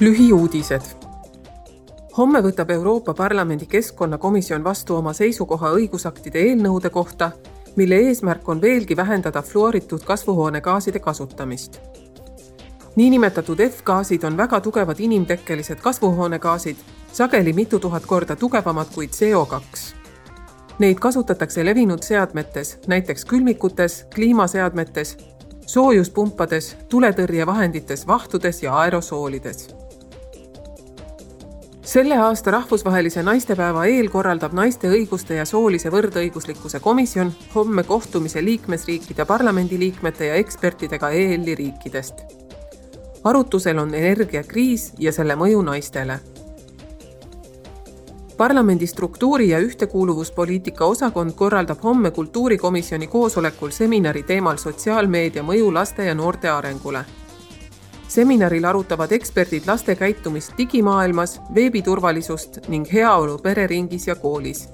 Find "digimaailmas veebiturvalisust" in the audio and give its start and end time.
60.58-62.66